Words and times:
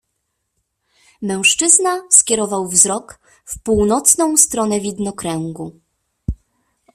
"Mężczyzna 1.21 2.01
skierował 2.11 2.67
wzrok 2.67 3.19
w 3.45 3.59
północną 3.63 4.37
stronę 4.37 4.79
widnokręgu." 4.79 5.79